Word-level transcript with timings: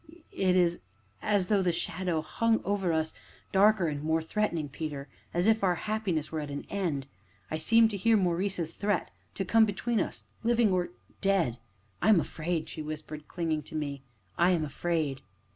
"It 0.33 0.55
is 0.55 0.79
as 1.21 1.45
though 1.45 1.61
the 1.61 1.71
shadow 1.71 2.23
hung 2.23 2.59
over 2.63 2.91
us 2.91 3.13
darker 3.51 3.85
and 3.87 4.01
more 4.01 4.19
threatening, 4.19 4.67
Peter; 4.67 5.07
as 5.31 5.45
if 5.45 5.63
our 5.63 5.75
happiness 5.75 6.31
were 6.31 6.39
at 6.39 6.49
an 6.49 6.65
end; 6.71 7.05
I 7.51 7.59
seem 7.59 7.87
to 7.89 7.97
hear 7.97 8.17
Maurice's 8.17 8.73
threat 8.73 9.11
to 9.35 9.45
come 9.45 9.63
between 9.65 9.99
us 9.99 10.23
living 10.41 10.73
or 10.73 10.89
dead. 11.21 11.59
I 12.01 12.09
am 12.09 12.19
afraid!" 12.19 12.67
she 12.67 12.81
whispered, 12.81 13.27
clinging 13.27 13.61
to 13.61 13.75
me, 13.75 14.01
"I 14.39 14.49
am 14.53 14.65
afraid!" 14.65 15.21